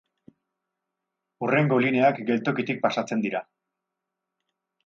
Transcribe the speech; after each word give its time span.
Hurrengo 1.43 1.79
lineak 1.85 2.23
geltokitik 2.31 2.83
pasatzen 2.87 3.25
dira. 3.27 3.47